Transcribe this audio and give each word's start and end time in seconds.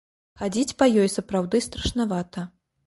Хадзіць 0.41 0.77
па 0.79 0.89
ёй 1.03 1.11
сапраўды 1.17 1.63
страшнавата. 1.71 2.51